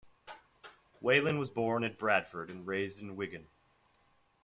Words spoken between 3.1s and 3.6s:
Wigan.